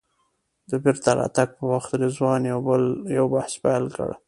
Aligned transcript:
د 0.69 0.71
بېرته 0.83 1.09
راتګ 1.19 1.49
په 1.57 1.63
وخت 1.73 1.91
رضوان 2.03 2.41
یو 3.17 3.25
بحث 3.33 3.53
پیل 3.63 3.85
کړ. 3.95 4.09